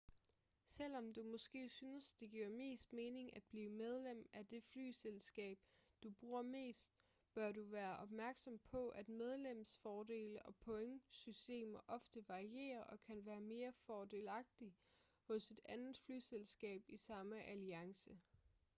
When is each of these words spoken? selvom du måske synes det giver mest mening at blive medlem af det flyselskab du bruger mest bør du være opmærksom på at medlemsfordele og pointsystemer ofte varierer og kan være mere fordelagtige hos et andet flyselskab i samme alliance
selvom 0.65 1.13
du 1.13 1.23
måske 1.23 1.69
synes 1.69 2.13
det 2.13 2.31
giver 2.31 2.49
mest 2.49 2.93
mening 2.93 3.35
at 3.35 3.43
blive 3.43 3.69
medlem 3.69 4.25
af 4.33 4.45
det 4.47 4.63
flyselskab 4.63 5.59
du 6.03 6.09
bruger 6.09 6.41
mest 6.41 6.93
bør 7.33 7.51
du 7.51 7.63
være 7.63 7.97
opmærksom 7.97 8.59
på 8.59 8.89
at 8.89 9.09
medlemsfordele 9.09 10.41
og 10.45 10.55
pointsystemer 10.55 11.79
ofte 11.87 12.27
varierer 12.29 12.83
og 12.83 13.01
kan 13.01 13.25
være 13.25 13.41
mere 13.41 13.73
fordelagtige 13.73 14.75
hos 15.23 15.51
et 15.51 15.59
andet 15.65 15.97
flyselskab 15.97 16.83
i 16.89 16.97
samme 16.97 17.43
alliance 17.43 18.19